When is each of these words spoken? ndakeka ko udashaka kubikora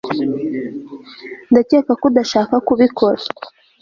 ndakeka 1.51 1.91
ko 1.99 2.03
udashaka 2.11 2.55
kubikora 2.67 3.19